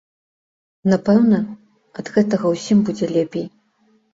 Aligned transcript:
Напэўна, 0.91 1.39
ад 1.99 2.05
гэтага 2.15 2.45
ўсім 2.55 2.77
будзе 2.89 3.05
лепей. 3.19 3.45